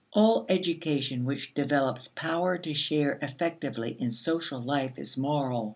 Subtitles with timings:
[0.13, 5.69] All education which develops power to share effectively in social life is moral.